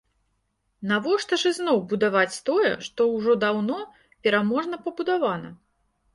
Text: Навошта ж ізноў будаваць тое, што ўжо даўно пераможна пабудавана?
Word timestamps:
Навошта 0.91 1.37
ж 1.41 1.51
ізноў 1.55 1.77
будаваць 1.91 2.39
тое, 2.47 2.71
што 2.87 3.07
ўжо 3.15 3.37
даўно 3.45 3.79
пераможна 4.25 4.83
пабудавана? 4.89 5.49